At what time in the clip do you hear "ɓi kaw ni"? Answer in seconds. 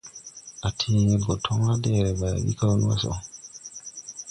2.45-2.83